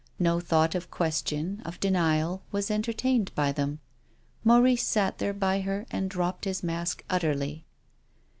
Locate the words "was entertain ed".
2.51-3.31